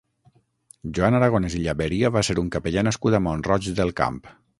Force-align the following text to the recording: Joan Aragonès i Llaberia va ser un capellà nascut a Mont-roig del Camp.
Joan 0.99 1.17
Aragonès 1.17 1.57
i 1.59 1.61
Llaberia 1.65 2.11
va 2.15 2.23
ser 2.29 2.37
un 2.45 2.49
capellà 2.57 2.85
nascut 2.89 3.19
a 3.19 3.21
Mont-roig 3.27 3.69
del 3.81 3.93
Camp. 4.01 4.19